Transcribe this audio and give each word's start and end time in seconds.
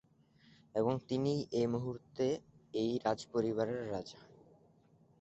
এবং 0.75 0.93
তিনিই 1.07 1.41
এই 1.51 1.67
মুহূর্তে 1.67 2.25
এই 2.73 2.91
রাজ 3.05 3.19
পরিবারের 3.33 3.81
রাজা। 3.91 4.19